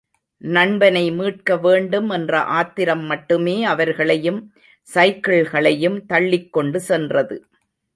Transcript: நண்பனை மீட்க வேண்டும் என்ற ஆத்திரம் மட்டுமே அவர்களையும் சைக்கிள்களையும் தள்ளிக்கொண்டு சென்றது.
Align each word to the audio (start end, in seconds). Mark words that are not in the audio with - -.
நண்பனை 0.41 1.03
மீட்க 1.11 1.57
வேண்டும் 1.57 2.09
என்ற 2.09 2.41
ஆத்திரம் 2.57 3.05
மட்டுமே 3.05 3.55
அவர்களையும் 3.63 4.41
சைக்கிள்களையும் 4.93 5.99
தள்ளிக்கொண்டு 6.05 6.81
சென்றது. 6.89 7.37